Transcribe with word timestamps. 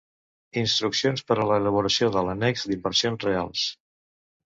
Instruccions 0.59 1.25
per 1.31 1.35
a 1.41 1.45
l'elaboració 1.51 2.09
de 2.15 2.23
l'annex 2.29 2.65
d'inversions 2.71 3.27
reals. 3.29 3.67